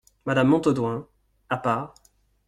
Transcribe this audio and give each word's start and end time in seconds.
Madame 0.25 0.47
Montaudoin, 0.47 1.05
à 1.51 1.57
part. 1.57 1.93